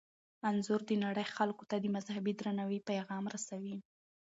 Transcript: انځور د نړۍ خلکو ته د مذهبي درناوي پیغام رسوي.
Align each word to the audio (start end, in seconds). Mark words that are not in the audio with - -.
انځور 0.47 0.81
د 0.89 0.91
نړۍ 1.05 1.25
خلکو 1.37 1.63
ته 1.69 1.75
د 1.79 1.85
مذهبي 1.95 2.33
درناوي 2.39 2.79
پیغام 2.89 3.23
رسوي. 3.35 3.75